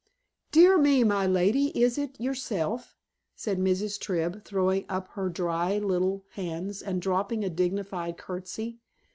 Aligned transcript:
"Dear 0.51 0.79
me, 0.79 1.03
my 1.03 1.27
lady, 1.27 1.65
is 1.79 1.99
it 1.99 2.19
yourself?" 2.19 2.97
said 3.35 3.59
Mrs. 3.59 3.99
Tribb, 3.99 4.43
throwing 4.43 4.83
up 4.89 5.09
her 5.09 5.29
dry 5.29 5.77
little 5.77 6.25
hands 6.31 6.81
and 6.81 6.99
dropping 6.99 7.43
a 7.43 7.51
dignified 7.51 8.17
curtsey. 8.17 8.79